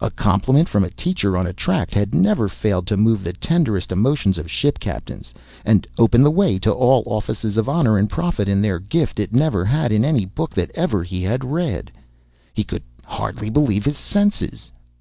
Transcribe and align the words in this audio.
A 0.00 0.10
compliment 0.10 0.68
from 0.68 0.82
a 0.82 0.90
teacher, 0.90 1.36
on 1.36 1.46
a 1.46 1.52
tract, 1.52 1.94
had 1.94 2.12
never 2.12 2.48
failed 2.48 2.88
to 2.88 2.96
move 2.96 3.22
the 3.22 3.32
tenderest 3.32 3.92
emotions 3.92 4.36
of 4.36 4.50
ship 4.50 4.80
captains, 4.80 5.32
and 5.64 5.86
open 5.96 6.24
the 6.24 6.30
way 6.32 6.58
to 6.58 6.72
all 6.72 7.04
offices 7.06 7.56
of 7.56 7.68
honor 7.68 7.96
and 7.96 8.10
profit 8.10 8.48
in 8.48 8.60
their 8.60 8.80
gift, 8.80 9.20
it 9.20 9.32
never 9.32 9.64
had 9.64 9.92
in 9.92 10.04
any 10.04 10.24
book 10.24 10.50
that 10.54 10.72
ever 10.74 11.04
HE 11.04 11.22
had 11.22 11.44
read. 11.44 11.92
He 12.52 12.64
could 12.64 12.82
hardly 13.04 13.48
believe 13.48 13.84
his 13.84 13.96
senses. 13.96 14.72